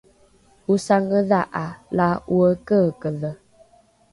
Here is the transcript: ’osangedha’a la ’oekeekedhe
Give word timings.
’osangedha’a 0.71 1.65
la 1.97 2.07
’oekeekedhe 2.35 3.31